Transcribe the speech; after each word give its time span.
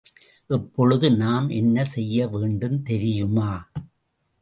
இப்பொழுது 0.49 1.11
நாம் 1.11 1.49
என்ன 1.49 1.85
செய்ய 1.85 2.27
வேண்டும் 2.27 2.83
தெரியுமா? 2.83 3.51